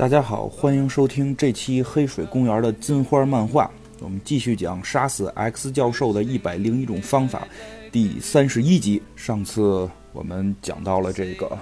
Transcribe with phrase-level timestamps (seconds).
[0.00, 3.70] 大家好，欢迎收听这期《黑水公园》的金花漫画。
[3.98, 7.46] 我们继续讲杀死 X 教授的一百零一种方法，
[7.92, 9.02] 第三十一集。
[9.14, 11.54] 上次我们讲到了这个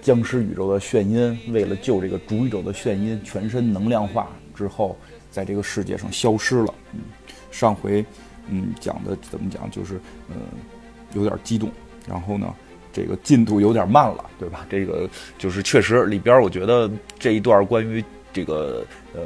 [0.00, 4.96] 僵尸宇宙的眩音，为了救这个主宇宙的眩音，全身能量化之后，
[5.30, 6.74] 在这个世界上消失了。
[6.94, 7.00] 嗯，
[7.50, 8.02] 上回
[8.48, 10.00] 嗯讲的怎么讲，就是
[10.30, 10.36] 嗯
[11.12, 11.70] 有点激动，
[12.08, 12.54] 然后呢。
[12.96, 14.64] 这个进度有点慢了，对吧？
[14.70, 15.06] 这个
[15.36, 18.82] 就是确实里边，我觉得这一段关于这个
[19.12, 19.20] 呃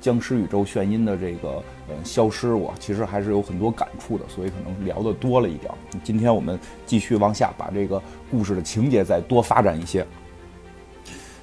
[0.00, 5.72] 僵尸宇宙眩晕的这个呃消失，我其实还是有很多感触的，所以可能聊的多了一点。
[6.02, 10.04] 今天我们继续往下把这个故事的情节再多发展一些。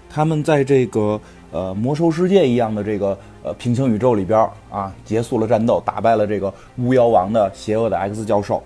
[0.09, 1.17] 他们在这个
[1.53, 4.37] 呃魔兽世界一样的这个呃平行宇宙里边
[4.69, 8.61] 啊，结束了战斗，打败了这个巫妖王的邪恶的 X 教授，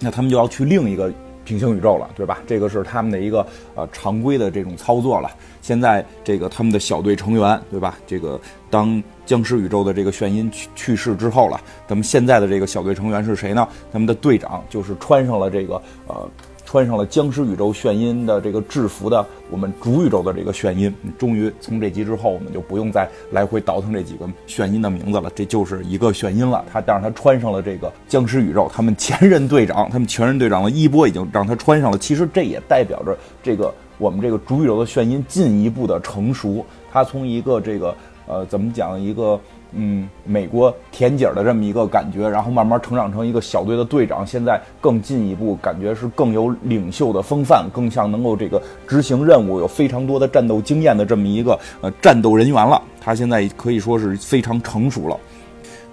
[0.00, 1.12] 那他们就要去另一个。
[1.44, 2.40] 平行宇宙了，对吧？
[2.46, 5.30] 这个是他们的一个呃常规的这种操作了。
[5.60, 7.96] 现在这个他们的小队成员，对吧？
[8.06, 8.40] 这个
[8.70, 13.66] 当僵尸宇宙的这个眩晕去去世之后了，咱们现在的这个小队成员是谁呢？
[13.92, 16.28] 他们的队长就是穿上了这个呃。
[16.72, 26.64] 穿上了僵尸宇宙眩音的这个制服的我们主宇宙的这个眩音，终于从这集之后，我们就不用再来回倒腾这几个眩音的名字了，这就是一个眩音了。
[26.72, 31.98] 他但是他穿上了这个僵尸宇宙，他们前任队长，他们前任队长的衣钵已经让他穿上了。
[31.98, 37.94] 其实这也代表着这个我们这个主宇宙的眩音进一步的成熟，他从一个这个
[38.26, 39.38] 呃怎么讲一个。
[39.74, 52.80] 嗯，美国田姐的这么一个感觉，然后慢慢成长成一个小队的队长，现在更进一步，感觉是更有领袖的风范，更像能够这个执行任务，有非常多的战斗经验的这么一个呃战斗人员了。
[53.00, 55.16] 他现在可以说是非常成熟了。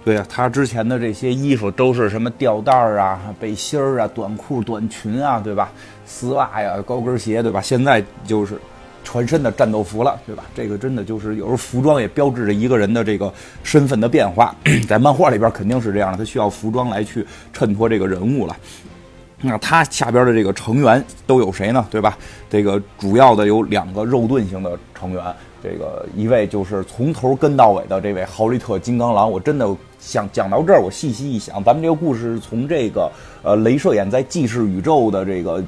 [0.04, 5.70] 对啊，他之前的这些衣服都是什么吊带儿啊、背心儿啊、短裤、短裙啊，对吧？
[6.04, 7.60] 丝袜呀、高跟鞋，对吧？
[7.60, 8.58] 现在就是。
[9.02, 10.44] 全身的战斗服了，对吧？
[10.54, 14.54] 这个真的就是有时候服装也标志着一个人的这个身份的变化，
[14.88, 18.56] 在漫画里边肯定是这样的，他需要服装来去衬托这个人物了。
[19.42, 21.86] 那他下边的这个成员都有谁呢？
[21.90, 22.16] 对吧？
[22.50, 25.24] 这个主要的有两个肉盾型的成员，
[25.62, 29.30] 这个一位就是从头跟到尾的这位豪利特金刚狼。
[29.30, 33.10] 我真的想讲到这儿，我细细一想，咱们这个故事从这个
[33.42, 35.64] 呃，镭射眼在纪世宇宙的这个。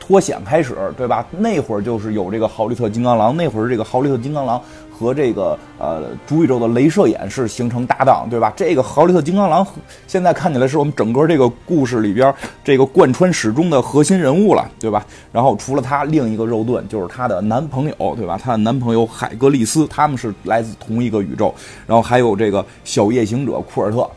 [0.00, 1.24] 脱险开始，对吧？
[1.30, 8.52] 那会儿就是有这个豪利特金刚狼，那会儿这个豪利特金刚狼和这个呃主宇宙的镭射眼是形成搭档，对吧？
[8.56, 9.66] 这个豪利特金刚狼
[10.06, 12.34] 现在看起来是我们整个这个故事里边
[12.64, 15.06] 这个贯穿始终的核心人物了，对吧？
[15.30, 18.38] 然后除了他，另一个肉盾就是他的男朋友，对吧？
[18.42, 21.54] 他的男朋友海格力斯，他们是来自同一个宇宙。
[21.86, 24.08] 然后还有这个小夜行者库尔特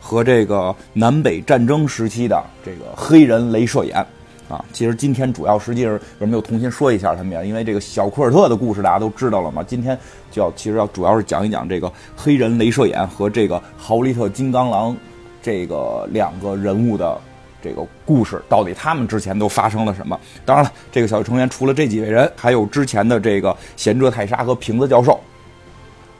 [0.00, 4.04] 和这个南北战争时期的这个黑人镭射眼。
[4.48, 7.42] 啊，其实今天主要实际上为什么又重新说一下他们呀？
[7.42, 9.62] 因为这个小库尔特的故事大家都知道了嘛。
[9.62, 9.98] 今天
[10.30, 14.94] 就要其实要主要是讲一讲这个黑人镭射眼和这个豪利特金刚狼
[15.42, 17.18] 这个两个人物的
[17.62, 20.20] 这个故事，到底他们之前都发生了什么？
[20.44, 25.18] 当然了，这个小队成员除了这几位人，还有之前的这个贤哲泰莎和瓶子教授。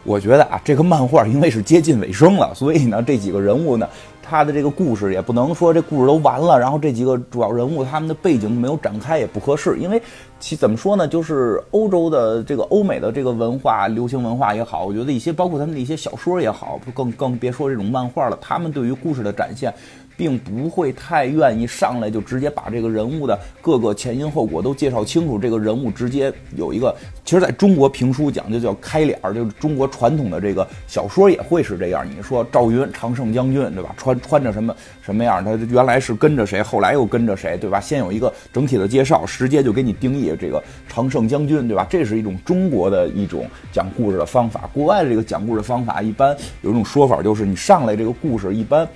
[0.02, 3.86] 我觉得啊，这个漫画因为是接近尾声了，所以呢，这几个人物呢。
[4.24, 10.00] 他的这个故事也不能说这故事都完了，然后这几个主要人物他们的背景没有展开也不合适，因为
[10.40, 19.72] 其怎么说呢，就是欧洲的这个欧美的这个文化、流行文化也好，我觉得一些包括他们的一些小说也好，更更别说这种漫画了，他们对于故事的展现。
[20.16, 25.38] 并不会太愿意上来就直接把这个人物的各个前因后果都介绍清楚。
[25.38, 26.94] 这个人物直接有一个，
[27.24, 32.06] 其实在中国评书讲究叫开脸儿，就是中国传统的这个小说也会是这样。
[32.08, 33.94] 你说赵云常胜将军，对吧？
[33.96, 35.44] 穿穿着什么什么样？
[35.44, 37.80] 他原来是跟着谁，后来又跟着谁，对吧？
[37.80, 41.86] 先有一个整体的介绍，直接就给你定义这个常胜将军，对吧？
[41.90, 44.68] 这是一种中国的一种讲故事的方法。
[44.72, 48.86] 国外的这个讲故事方法，一般有一种说法，就是你上来这个故事一般。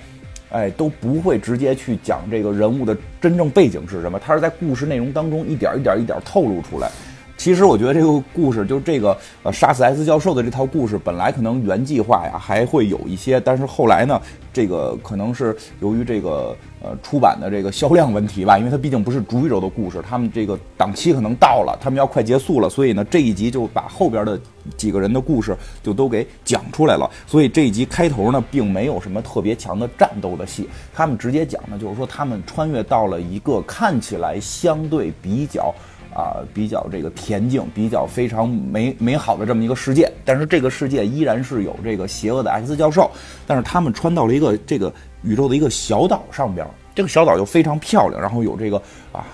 [0.49, 6.89] 哎，都不会直接去讲这个人物的真正背景是什么，他是在故事内容当中一点一点一点透露出来。
[7.39, 14.21] 其实我觉得这个故事，就这个呃杀死 S 教授的这套故事，本来可能原计划呀还会有一些，但是后来呢，
[14.51, 16.53] 这个可能是由于这个
[16.83, 24.37] 呃出版的这个销量问题吧，因为它毕竟不是主宇宙的故事，他们这个档期可能到了，他们要快结束了，所以呢这一集就把后边的
[24.75, 27.09] 几个人的故事就都给讲出来了。
[27.25, 35.73] 所以这一集开头呢，并没有什么特别强的战斗的戏，他们直接讲的就是说他们穿越到了一个看起来相对比较。
[36.13, 43.09] 啊，比较这个恬静，比较非常美美好的这么一个世界，但是这个世界依然是有这个邪恶的 X 教授，
[43.45, 46.65] 但是他们穿到了一个这个宇宙的一个小岛上边，
[46.95, 49.25] 这个小岛就非常漂亮，然后有这个啊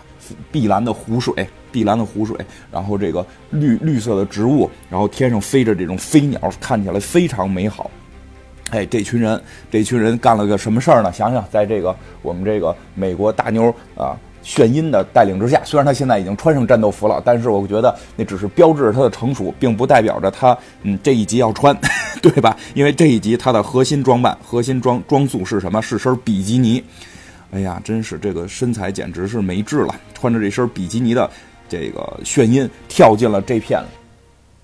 [0.51, 2.37] 碧蓝的湖水，碧蓝的湖水，
[2.71, 7.89] 然后这个绿绿色的植物，然后天上飞着这种飞鸟，看起来非常美好。
[8.71, 9.39] 哎，这群人，
[9.69, 11.11] 这群人干了个什么事儿呢？
[11.13, 21.75] 想想，在这个我们这个美国大妞啊炫音的带领之下，虽然他现在已经穿上战斗服了，但是我觉得那只是标志着他的成熟，并不代表着他嗯这一集要穿，
[22.21, 22.55] 对吧？
[22.75, 25.81] 因为这一集他的核心装扮、核心装装束是什么？
[25.81, 26.83] 是身比基尼。
[27.51, 29.95] 哎呀，真是这个身材简直是没治了！
[30.13, 31.27] 穿着这身比基尼的
[31.67, 33.81] 这个炫音，跳进了这片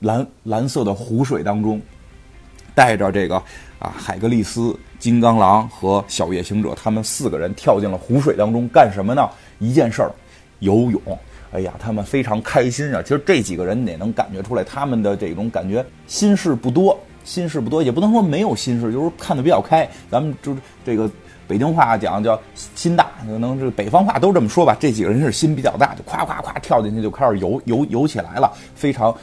[0.01, 1.81] 蓝蓝色的湖水当中，
[2.75, 3.35] 带着这个
[3.79, 9.27] 啊海格力斯、金刚狼和小夜行者，他们四个人跳进了湖水当中，干什么呢？
[9.61, 10.11] 一件事儿，
[10.59, 11.01] 游泳。
[11.53, 13.01] 哎呀，他们非常开心啊！
[13.01, 19.89] 其实这几个人也能感觉出来，他们的这种感觉心事不多，心事不多，也不能说没有心事，就是看得比较开。
[20.09, 20.53] 咱们就
[20.85, 21.09] 这个。
[21.47, 22.39] 北京话讲叫
[22.75, 24.73] 心大，可能这北方话都这么说吧。
[24.79, 29.13] 这几个人是心比较大，就夸夸夸跳进去就开始游游游起来了，非常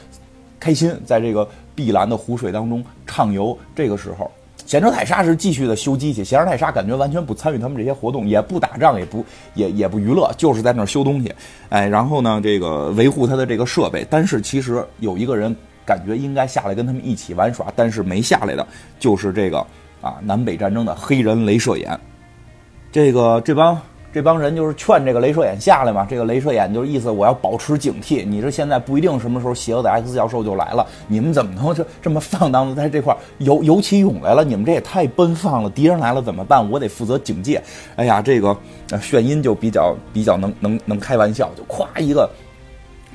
[0.59, 3.57] 开心，在这个碧蓝的湖水当中畅游。
[3.75, 4.31] 这个时候，
[4.69, 6.23] 贤者泰莎是继续的修机器。
[6.23, 9.25] 贤者泰莎感觉完全不参与他们这些活动，也不打仗，也不
[9.55, 11.33] 也也不娱乐，就是在那儿修东西。
[11.69, 14.05] 哎，然后呢，这个维护他的这个设备。
[14.11, 18.67] 但是其实有一个人感觉应该下来跟他们一起玩耍，但是没下来的，
[18.99, 19.57] 就是这个
[20.01, 21.99] 啊南北战争的黑人镭射眼。
[22.91, 23.75] 这个这帮
[24.11, 26.05] 这帮人就是劝这个镭射眼下来嘛。
[26.09, 28.25] 这个镭射眼就是意思我要保持警惕。
[28.25, 30.85] 你这现在不一定什么时候邪恶的 X 教授就来了。
[31.07, 34.43] 你们怎么能就这么放荡的在这块游游起泳来了？
[34.43, 35.69] 你们这也太奔放了。
[35.69, 36.69] 敌人来了怎么办？
[36.69, 37.61] 我得负责警戒。
[37.95, 38.55] 哎呀，这个
[39.01, 42.29] 炫音就比较比较能能能开玩笑，就夸一个。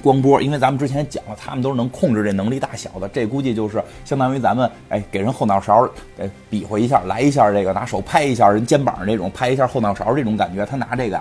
[0.04, 3.08] 光波，因为咱们之前讲了，他们都是能控制这能力大小的。
[3.08, 10.66] 这估计就是相当于咱们哎给人后脑勺，哎比划一下，来一下这个拿手拍一下人肩膀这种，拍一下后脑勺这种感觉。
[10.66, 11.18] 他拿这个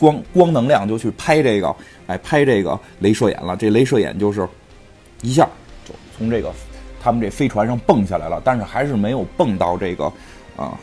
[0.00, 1.72] 光光能量就去拍这个，
[2.08, 3.56] 哎拍这个镭射眼了。
[3.56, 4.48] 这镭射眼就是
[5.22, 5.48] 一下
[5.84, 6.52] 就从这个
[7.00, 10.12] 他们这飞船上蹦下来了，但是还是没有蹦到这个
[10.56, 10.76] 啊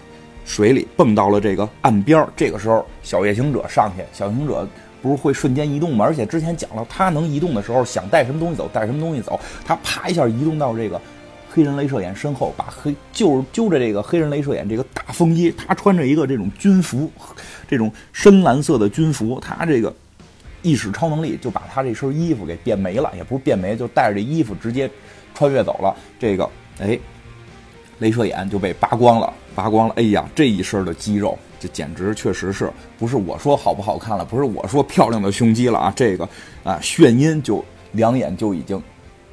[0.45, 2.25] 水里，蹦到了这个岸边。
[2.33, 4.65] 这个时候小夜行者上去，小行者。
[5.01, 6.05] 不是会瞬间移动吗？
[6.05, 9.39] 而且之前讲了，他能移动的时候，想带什么东西走，带什么东西走。
[9.65, 11.01] 他啪一下移动到这个
[11.49, 15.51] 黑人镭射眼身后，把黑就是揪着这个黑人镭射眼这个大风衣。
[15.51, 17.11] 他穿着一个这种军服，
[17.67, 19.39] 这种深蓝色的军服。
[19.39, 19.93] 他这个
[20.61, 24.89] 意识超能力就把他这身衣服给变没了，也不是变没，就带着这衣服直接
[25.33, 25.95] 穿越走了。
[26.19, 26.47] 这个
[26.79, 26.97] 哎，
[28.01, 29.93] 镭射眼就被扒光了，扒光了。
[29.95, 31.37] 哎呀，这一身的肌肉。
[31.59, 35.93] 这简直确实是不是我说好不好看了，不是我说漂亮的胸肌了啊！
[35.95, 36.27] 这个
[36.63, 38.81] 啊，炫音就两眼就已经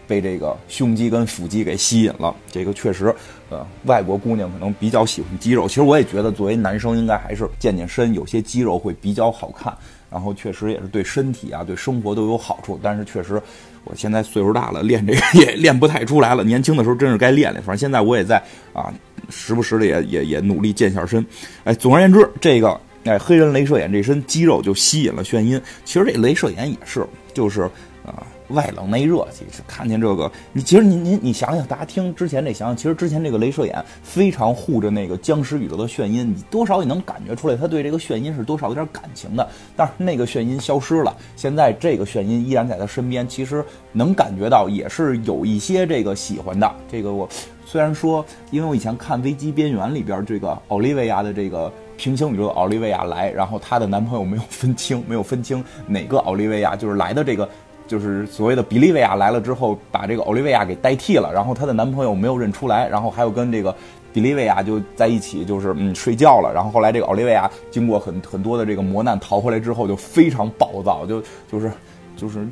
[0.06, 2.36] 被这个胸肌跟腹肌给吸引了。
[2.52, 3.14] 这个确实，
[3.48, 5.66] 呃，外国姑娘可能比较喜欢肌肉。
[5.66, 9.74] 其实我也觉得，作为男生应该还是健健身，有些肌肉会比较好看。
[10.10, 12.78] 然后确实也是对身体啊，对生活都有好处。
[12.82, 13.40] 但是确实，
[13.84, 16.44] 我现在岁数大了，练这个也练不太出来了。
[16.44, 17.62] 年轻的时候真是该练练。
[17.62, 18.42] 反正现在我也在
[18.72, 18.92] 啊。
[19.30, 21.22] 时不时的也也也努力健下身，
[21.64, 25.60] 哎，总而言之，这个哎黑人镭射眼这身肌肉就吸引了眩晕。
[25.84, 27.64] 其实这镭射眼也是，就是
[28.06, 29.26] 啊外冷内热。
[29.32, 39.48] 其实看见这个，你其实您您你想想，大家听之前这想想，其实之前这个镭射眼非常护着那个僵尸宇宙的炫音，你多少也能感觉出来，他对这个炫音是多少有点感情的。
[39.76, 46.70] 但是那个炫音消失了，现在这个炫音依然在他身边，其实能感觉到也是有一些这个喜欢的。
[46.90, 47.28] 这个我。
[47.70, 57.46] 虽然说，因为我以前看《危机边缘》里边这个奥利维亚的这个平行宇宙的奥利维亚来，然后她的男朋友没有分清，没有分清哪个奥利维亚就是来的这个，
[57.88, 63.74] 就是所谓的比利维亚来了之后，把这个奥利维亚给代替了，然后她的男朋友没有认出来，然后还有跟这个
[64.12, 71.72] 比利维亚就在一起，就是嗯睡觉了，然后后来这个奥利维亚经过很很多的这个磨难逃回来之后，就非常暴躁，就就是
[72.14, 72.46] 就是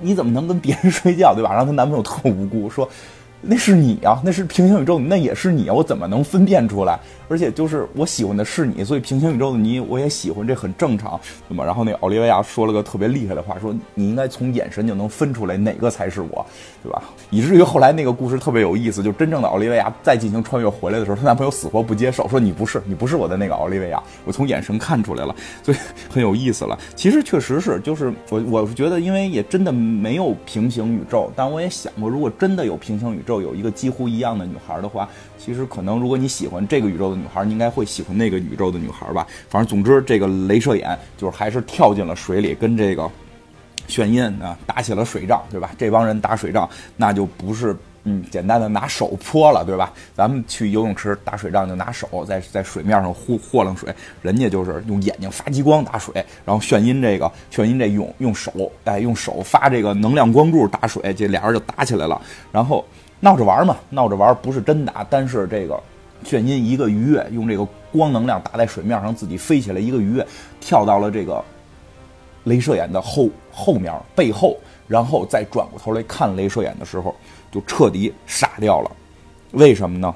[0.00, 1.50] 你怎么能跟别人睡觉，对吧？
[1.52, 2.88] 然后她男朋友特无辜说。
[3.42, 6.98] 那是你啊，那是平行宇宙，那也是你啊，我怎么能分辨出来？
[7.28, 11.18] 而且就是我喜欢的是你，所以平行宇宙的你我也喜欢，这很正常，
[11.48, 11.64] 对吗？
[11.64, 16.44] 然后那奥利维亚说了个特别厉害的话，说你应该从眼神就能分出来哪个才是我，
[16.82, 17.02] 对吧？
[17.30, 25.78] 以至于后来那个故事特别有意思，就真正的奥利维亚再进行穿越回来的时候，她男朋友死活不接受，说你不是，你不是我的那个奥利维亚，我从眼神看出来了，所以
[26.10, 26.78] 很有意思了。
[26.94, 35.08] 其实确实是，就是我我是觉得，因为也真的没有平行宇宙，但我也想过，如果真的有平行宇宙，有一个几乎一样的女孩的话。
[35.38, 39.26] 其实可能，如果你喜欢这个宇宙的女孩，你应该会喜欢那个宇宙的女孩吧。
[39.48, 43.10] 反正总之，这个镭射眼就是还是跳进了水里，跟这个
[43.88, 45.70] 炫音啊打起了水仗，对吧？
[45.76, 49.92] 这帮人打水仗，那就不是嗯，简单的拿手泼了，对吧？
[50.14, 62.20] 咱们去游泳池打水仗就拿手在在水面上呼和楞水，人家就是用眼睛发激光打水，然后炫音这个炫音这用用手哎用手发这个能量光柱打水，这俩人就打起来了，
[62.52, 62.84] 然后
[63.24, 65.80] 闹着玩嘛，闹着玩不是真打，但是这个
[66.24, 70.26] 炫音一个鱼跃，用这个光能量打在水面上，自己飞起来一个鱼跃，
[70.60, 71.40] 跳到了这个
[72.44, 74.56] 镭射眼的后后面背后。
[74.88, 77.14] 然后再转过头来看镭射眼的时候，
[77.50, 78.90] 就彻底傻掉了。
[79.52, 80.12] 为什么呢？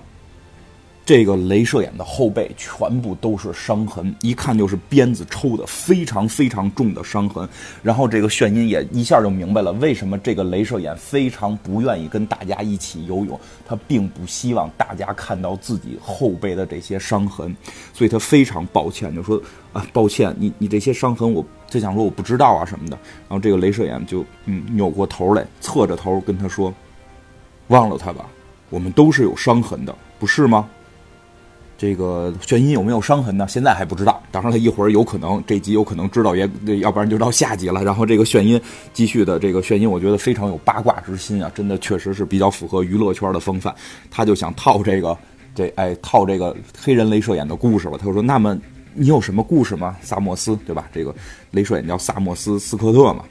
[1.06, 7.48] 这个镭射眼的后背全部都是伤痕，一看就是鞭子抽的非常非常重的伤痕。
[7.80, 17.56] 然后这个炫音也一下就明白了，为什么这个镭射眼非常不愿意跟大家一起游泳，他并不希望大家看到自己后背的这些伤痕，
[17.94, 19.40] 所以他非常抱歉，就说
[19.72, 22.98] 啊，抱歉，你你这些伤痕，我就想说我不知道啊什么的。
[23.28, 26.74] 然后这个镭射眼就嗯扭过头来，侧着头跟他说，
[27.68, 28.26] 忘了他吧，
[28.70, 30.68] 我们都是有伤痕的，不是吗？
[31.78, 33.46] 这个眩音有没有伤痕呢？
[33.48, 34.22] 现在还不知道。
[34.30, 37.84] 当然了，一会儿有可能这集有可能知道，也要不然就到下集了。
[37.84, 38.60] 然后这个眩音
[38.94, 43.74] 继续的这个眩音，我觉得非常有八卦之心啊，真的确实是比较符合娱乐圈的风范。
[44.10, 45.16] 他就想套这个
[45.54, 47.98] 这哎套这个黑人镭射眼的故事了。
[47.98, 48.58] 他就说：“那么
[48.94, 49.96] 你有什么故事吗？
[50.00, 50.88] 萨默斯对吧？
[50.94, 51.14] 这个
[51.52, 53.22] 镭射眼叫萨默斯斯科特嘛。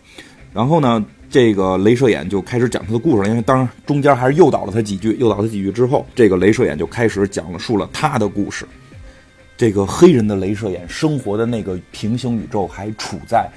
[0.54, 1.04] 然后呢？”
[1.36, 8.66] 这个镭射眼就开始讲他的故事了，因为当中间还是诱导了他几句，诱导他几句之后，这个镭射眼就开始讲述了他的故事。
[9.58, 13.50] 这个黑人的镭射眼生活的那个平行宇宙还处在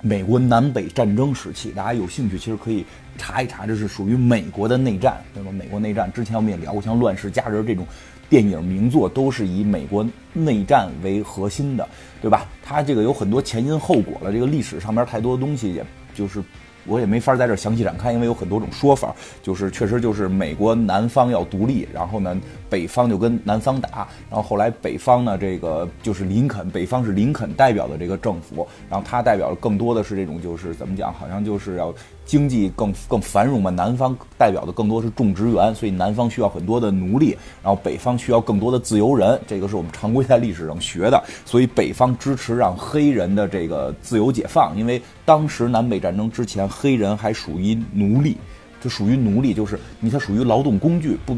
[0.00, 2.82] 美国南北战争时期，大家有兴趣其实可以
[3.18, 5.52] 查一查，这是属于美国的内战，对吧？
[5.52, 7.86] 美国内战之前我们也聊过，像《乱世佳人》这种
[8.30, 11.86] 电影名作都是以美国内战为核心的，
[12.22, 12.46] 对吧？
[12.64, 16.42] 它这个有很多前因后果了，这个历史上面太多的东西，也就是。
[16.88, 19.14] 我也没法在这详细展开，因为有很多种说法。
[19.42, 22.36] 就是确实就是美国南方要独立，然后呢，
[22.68, 31.94] 北方就跟南方打，然后后来北方呢，这个就是林肯，北方是林肯代表的这个政府，然后他代表的更多的是这种就是怎么讲，好像就是要。
[32.28, 37.30] 经济更更繁荣嘛，南方代表的更多是种植园，所以南方需要很多的奴隶，
[37.62, 48.36] 然后北方需要更多的自由人，这个是我们常规在历史上学的，所以北方支持让黑人的这个自由解放，因为当时南北战争之前，黑人还属于奴隶，
[48.78, 51.34] 就属于奴隶，就是你他属于劳动工具，不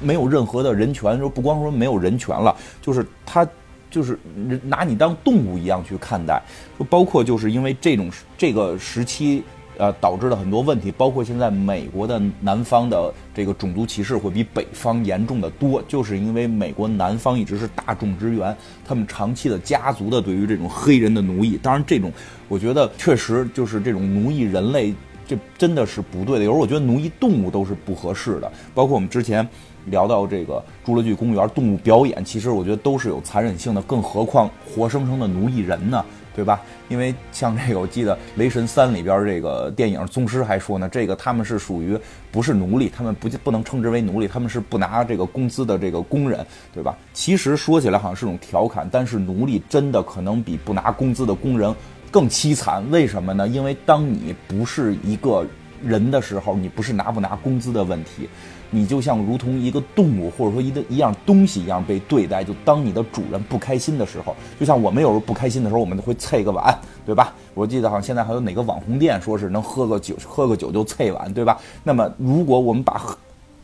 [0.00, 3.46] 没有任何的人权，说不光说没有人权了，就是他
[3.92, 4.18] 就是
[4.64, 6.42] 拿你当动物一样去看待，
[6.76, 9.44] 说包括就是因为这种这个时期。
[9.82, 22.12] 呃，导致了很多问题，包括现在美国的南方的这个种族歧视会比北方严重的多，就是因为美国南方一直是大种植园，他们长期的家族的对于这种黑人的奴役，当然这种
[22.46, 24.94] 我觉得确实就是这种奴役人类，
[25.26, 26.44] 这真的是不对的。
[26.44, 29.44] 有时候我觉得奴役动物都是不合适的，包括我们之前
[29.86, 36.04] 聊到这个侏罗纪公园动物表演，其实我觉得都是有残忍性的，更何况活生生的奴役人呢？
[36.34, 36.60] 对吧？
[36.88, 41.98] 因为像这个，我记得《雷神三》里边这个电影，宗师还说呢，这个他们是属于
[42.30, 46.96] 不是奴隶，他们不不能称之为奴隶，他们是不拿这个工资的这个工人，对吧？
[47.12, 51.74] 其实说起来好像是种调侃，但是奴隶真的可能比不拿工资的工人
[52.10, 52.82] 更凄惨。
[52.90, 53.46] 为什么呢？
[53.46, 55.46] 因为当你不是一个
[55.82, 58.28] 人的时候，你不是拿不拿工资的问题。
[58.74, 62.42] 你就像如同一个动物，或者说一个一样东西一样被对待。
[62.42, 66.74] 就当你的主人不开心的时候，就像我们有时候不开心的时候，我们都会啐个碗，
[67.04, 67.34] 对吧？
[67.52, 71.60] 我记得好像现在还有哪个网红店说是能喝个酒，喝个酒就啐碗，对吧？
[71.84, 72.98] 那么如果我们把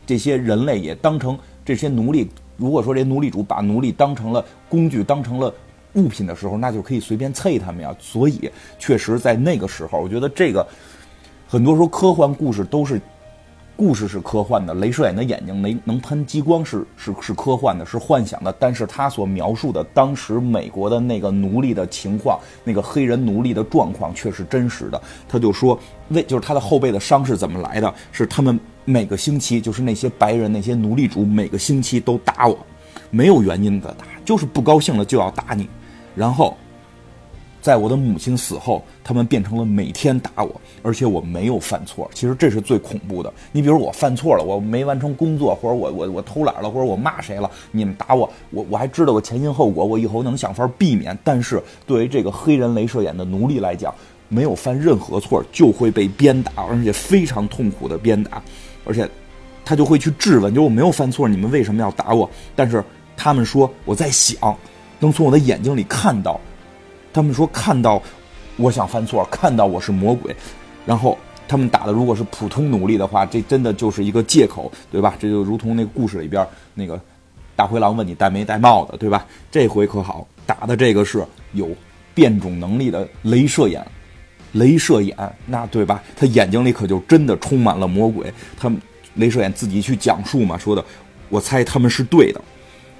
[0.05, 1.35] 这些人类也当成
[1.65, 5.51] 这些奴隶，如果说这奴隶主把奴隶当成了工具，当成了
[5.93, 7.95] 物品的时候，那就可以随便啐他们呀。
[7.99, 8.47] 所以，
[8.77, 10.63] 确实在那个时候，我觉得这个
[11.47, 13.01] 很多时候科幻故事都是。
[13.79, 18.53] 故事是科幻的，镭射眼的眼睛能能喷激光是是是科幻的，是幻想的。
[18.59, 25.01] 但是他所描述的当时美国的那个奴隶的情况，那个黑人奴隶的状况却是真实的。
[25.29, 27.93] 他就说，为就是他的后背的伤是怎么来的？
[28.11, 32.59] 是他们每个星期，就是那些白人那些奴隶主每个星期都打我，
[33.09, 35.69] 没有原因的打，就是不高兴了就要打你，
[36.13, 36.57] 然后。
[37.61, 42.09] 在我的母亲死后，他们变成了每天打我，而且我没有犯错。
[42.13, 43.31] 其实这是最恐怖的。
[43.51, 51.17] 你比如我犯错了，我没完成工作，或者我我我偷懒了，或者我骂谁了，你们打我，我我还知道我前因后果，我以后能想法避免。
[51.23, 53.93] 但是对于这个黑人镭射眼的奴隶来讲，
[54.29, 58.41] 没有犯任何错就会被鞭打，而且非常痛苦的鞭打，
[58.85, 59.09] 而且
[59.65, 62.29] 他就会去质问，就是我没有犯错，你们为什么要打我？
[62.55, 62.81] 但是
[63.17, 64.55] 他们说我在想，
[64.99, 66.39] 能从我的眼睛里看到。
[67.11, 68.01] 他们说看到
[68.55, 70.35] 我想犯错，看到我是魔鬼，
[70.85, 75.15] 然后他们打的如果是普通奴隶的话，这真的就是一个借口，对吧？
[75.17, 76.99] 这就如同那个故事里边那个
[77.55, 79.25] 大灰狼问你戴没戴帽子，对吧？
[79.49, 81.69] 这回可好，打的这个是有
[82.13, 83.85] 变种能力的镭射眼，
[84.53, 85.15] 镭射眼，
[85.47, 86.03] 那对吧？
[86.15, 88.31] 他眼睛里可就真的充满了魔鬼。
[88.59, 88.69] 他
[89.17, 90.85] 镭射眼自己去讲述嘛，说的，
[91.29, 92.41] 我猜他们是对的，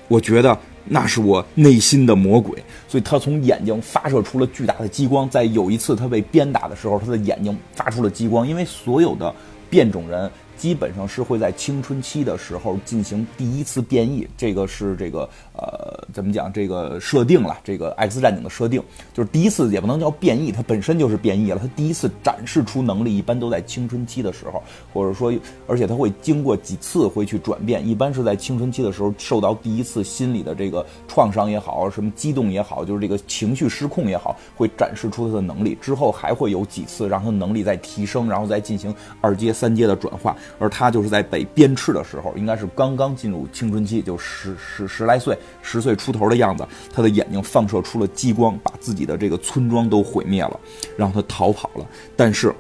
[0.08, 0.58] 我觉得。
[0.90, 5.30] 那是我内心的魔鬼，所以他从眼睛发射出了巨大的激光。
[5.30, 9.34] 在有一次他被鞭打的时候，他的眼睛发出了激光，因为所有的
[9.70, 10.30] 变种人。
[10.60, 16.52] 基本上是会在青春期的时候进行第一次变异，这个是这个呃怎么讲？
[16.52, 21.58] 这个设定了，这个 X 战警的设定就是第一次也不能叫变异，它本身就是变异了。
[21.58, 24.62] 它第一次展示出能力，一般都在青春期的时候，
[24.94, 25.34] 或者说，
[25.66, 35.78] 而且它会经过几次会去转变，一般是在青春期的时候受到第一次心理的这个创伤也好，什么激动也好，就是这个情绪失控也好，会展示出它的能力。
[35.80, 40.36] 之后还会有几次让它能力再提升，然后再进行二阶、三阶的转化。
[40.58, 46.68] 而他就是在被鞭笞的时候，应该是刚刚进入青春期，就十十十来岁，十岁出头的样子。
[46.94, 50.60] 他的眼睛放射出了激光，把自己的这个村庄都毁灭了，
[50.98, 51.86] 让他逃跑了。
[52.16, 52.54] 但是，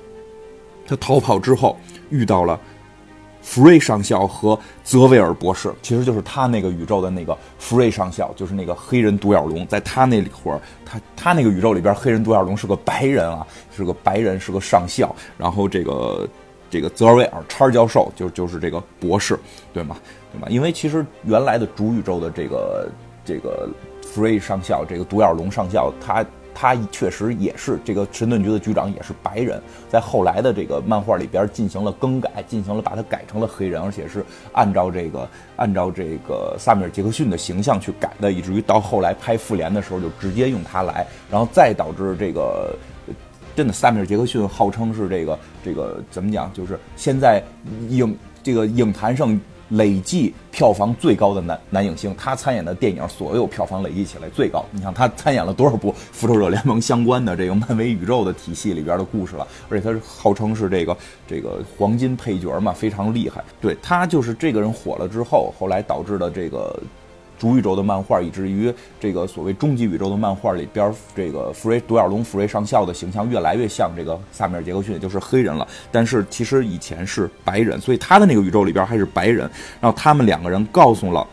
[0.87, 1.77] 他逃跑之后
[2.09, 2.59] 遇到了
[3.41, 16.27] 福瑞上校和泽维尔博士，其实就是他那个宇宙的那个福瑞上校，就是那个黑人独眼龙，在他那里会儿，他他那个宇宙里边，黑人独眼龙是个白人啊，是个白人，是个上校，然后这个。
[16.69, 19.37] 这个泽尔维尔叉教授就就是这个博士，
[19.73, 19.97] 对吗？
[20.31, 20.47] 对吗？
[20.49, 22.89] 因为其实原来的主宇宙的这个
[23.25, 23.67] 这个
[24.03, 29.61] 福瑞上校，这个独眼龙上校，他他确实也是这个神盾局的局长，也是白人。
[29.89, 42.75] 在后来的这个漫画里边进行了更改，进行了把他改成了黑人，而且是按照这个按照这个萨米尔杰克逊的形象去改的，以至于到后来拍复联的时候就直接用他来，然后再导致这个。
[43.59, 46.49] 真的，萨米尔·杰克逊号称是这个这个怎么讲？
[46.53, 47.43] 就是现在
[47.89, 49.37] 影这个影坛上
[49.67, 54.63] 累计票房最高的男男影星，他参演的电影所有票房累计起来最高。
[54.71, 59.45] 你想他参演了多少部《复仇者联盟》相关的这个漫威宇宙的体系里边的故事了？
[59.67, 60.95] 而且他是号称是这个
[61.27, 63.43] 这个黄金配角嘛，非常厉害。
[63.59, 66.81] 对他就是这个人火了之后，后来导致的这个。
[67.39, 75.67] 主宇宙的漫画，以至于这个所谓终极宇宙的漫画里边，这个福瑞独眼龙福瑞上校的形象越来越像这个萨米尔杰克逊，也就是黑人了。
[75.91, 79.49] 但是其实以前是白人，所以他的那个宇宙里边还是白人。
[79.79, 81.25] 然后他们两个人告诉了，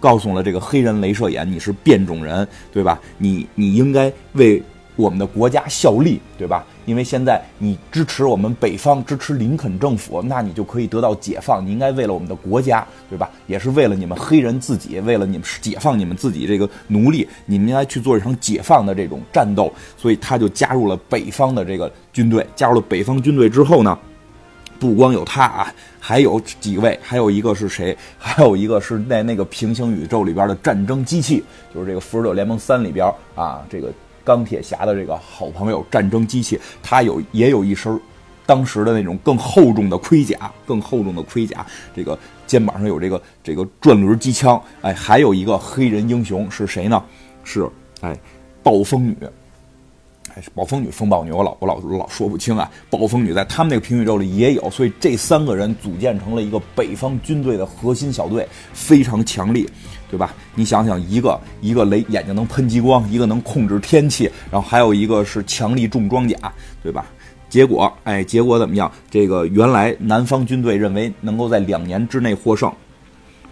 [0.00, 2.98] 告诉了这个黑人镭射眼，你是变种人，对吧？
[3.18, 4.62] 你你应该为。
[5.00, 6.64] 我们的国家效力，对吧？
[6.86, 11.64] 因为现在你支持我们北方，支持林肯政府，那你就可以得到解放。
[11.64, 13.30] 你应该为了我们的国家，对吧？
[13.46, 19.72] 也是为了你们黑人自己，为了你们解放你们自己这个奴隶，你们应该去做一场解放的这种战斗。
[19.96, 22.46] 所以他就加入了北方的这个军队。
[22.54, 23.96] 加入了北方军队之后呢，
[24.78, 27.96] 不光有他啊，还有几位，还有一个是谁？
[28.18, 33.92] 还有一个是在那个平行宇宙里边的战争机器，就是这个复仇者联盟三里边啊，这个。
[34.24, 38.00] 钢铁侠的这个好朋友战争机器，他有也有一身
[38.46, 47.02] 当时的那种更厚重的盔甲，更厚重的盔甲，这个肩膀上有这个这个转轮机枪，哎，还有一个黑人英雄是谁呢？
[47.44, 47.68] 是
[48.00, 48.18] 哎，
[48.62, 49.16] 暴风女，
[50.34, 51.32] 还是暴风女、风暴女？
[51.32, 52.70] 我老我老老说不清啊。
[52.88, 59.68] 暴风女在他们那个平行宇宙里也有，所以这三个人组建成了一个北方军队的核心小队，非常强力。
[60.10, 60.34] 对吧？
[60.56, 66.36] 你想想，一个一个雷眼睛能喷激光，一个能控制天气，然后还有一个是强力重装甲，
[66.82, 67.06] 对吧？
[67.48, 68.90] 结果，哎，结果怎么样？
[69.08, 72.72] 这个原来南方军队认为能够在两年之内获胜。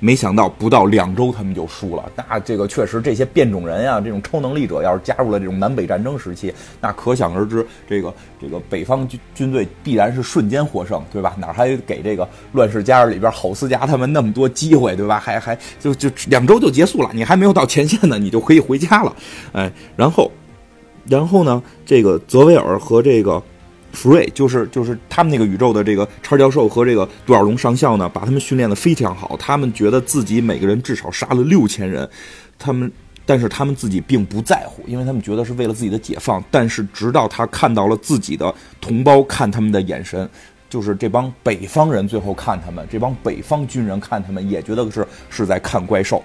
[0.01, 11.35] 没想到不到两周他们就输了，那这个确实这些变种人啊，这种超能力者要是加入了这种南北战争时期，那可想而知，这个这个北方军军队必然是瞬间获胜，对吧？
[11.39, 15.19] 哪还给这个乱世佳人里边郝思嘉他们那么多机会，对吧？
[15.19, 19.17] 还还就就两周就结束了，你还没有到前线呢，你就可以回家了，
[19.53, 20.31] 哎，然后
[21.07, 23.43] 然后呢，这个泽维尔和这个。
[23.93, 29.37] 福瑞就是就是他们那个宇宙的这个叉教授和这个独眼龙上校呢，把他们训练的非常好。
[29.39, 32.09] 他们觉得自己每个人至少杀了六千人，
[32.59, 32.91] 他们
[33.25, 36.43] 但是他们自己并不在乎，因为他们觉得是为了自己的解放。
[36.51, 40.29] 但是直到他看到了自己的同胞看他们的眼神，
[40.69, 46.23] 就是这帮北方人最后看他们，这帮北方军人看他们也觉得是是在看怪兽。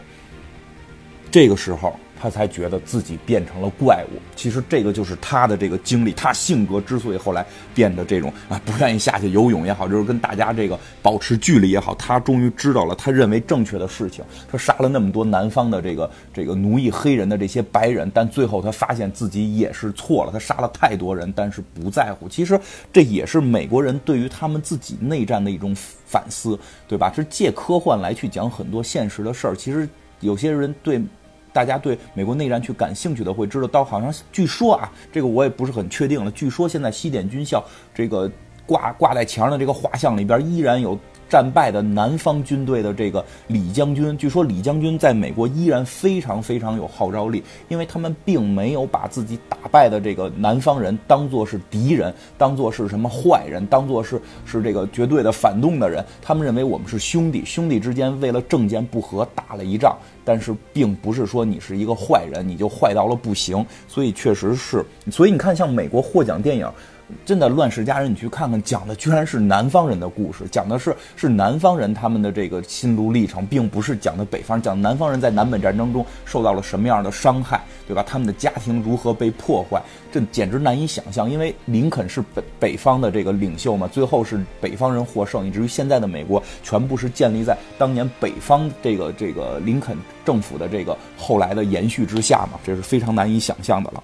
[1.31, 1.97] 这个时候。
[2.23, 4.17] 他才觉得自己变成了怪物。
[4.33, 14.23] 其实这个就是他的这个经历，他性格之所以后来变得这种啊，不愿意下去游泳也好，就是跟大家这个保持距离也好，他终于知道了他认为正确的事情。
[14.49, 22.29] 他杀了那么多南方的这个这个奴役黑人的这些白人，但最后他发现自己也是错了，他杀了太多人，但是不在乎。
[22.29, 22.57] 其实
[22.93, 26.57] 这也是美国人对于他们自己内战的一种反思，
[26.87, 27.11] 对吧？
[27.13, 29.55] 是借科幻来去讲很多现实的事儿。
[29.57, 29.85] 其实
[30.21, 31.01] 有些人对。
[31.53, 36.29] 大家对美国内战去感兴趣的会知道，到好像据说啊，这个我也不是很确定了。
[36.31, 37.63] 据说现在西点军校
[37.93, 38.29] 这个
[38.65, 40.99] 挂挂在墙上的这个画像里边，依然有。
[41.29, 56.05] 战败的南方军队的这个李将军，据说李将军在美国依然非常非常有号召力，因为他们并没有把自己打败的这个南方人当做是敌人，当做是什么坏人，当做是是这个绝对的反动的人。
[56.21, 63.65] 他们认为我们是兄弟，兄弟之间为了政见不合打了一仗，但是并不是说你是一个坏人，你就坏到了不行。
[63.87, 66.69] 所以确实是，所以你看，像美国获奖电影。
[67.25, 78.03] 真的《乱世佳人》，你去看看，讲的居然是南方人的故事，讲的是是南方人他们的这个心路历程，并不是讲的北方，讲南方人在南北战争中受到了什么样的伤害，对吧？
[78.07, 81.29] 他们的家庭如何被破坏，这简直难以想象。
[81.29, 94.03] 因为林肯是北北方的这个领袖嘛，最后是北方人获胜，以至于现在的美国全部是建立在当年北方这个这个林肯政府的这个后来的延续之下嘛，这是非常难以想象的了。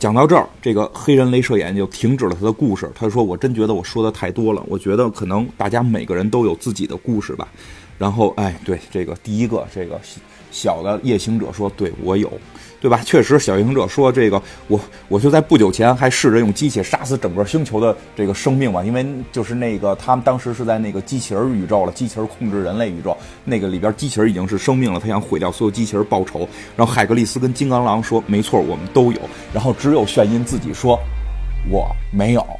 [0.00, 2.90] 讲到这儿，这个黑人镭射眼就停止了他的故事。
[2.94, 7.46] 他说：“我真觉得我说的太多了，我觉得可能大家每个人都有自己的故事吧。”
[7.98, 10.00] 然后，哎，对这个第一个这个
[10.50, 12.32] 小的夜行者说：“对我有。”
[12.80, 13.00] 对吧？
[13.04, 26.48] 确实，小行者说这个，我我就在不久前还试着用机器杀死整个星球的这个生命嘛，因为就是那个他们当时是在那个机器人宇宙了，机器人控制人类宇宙，那个里边机器人已经是生命了，他想毁掉所有机器人报仇。
[26.74, 29.20] 然后海格力斯跟金刚狼说，没错，我们都有。
[29.52, 30.98] 然后只有炫音自己说，
[31.68, 32.59] 我没有。